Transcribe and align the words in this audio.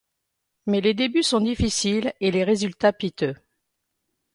Mais 0.65 0.81
les 0.81 0.95
débuts 0.95 1.21
sont 1.21 1.41
difficiles 1.41 2.11
et 2.21 2.31
les 2.31 2.43
résultats 2.43 2.91
piteux. 2.91 3.35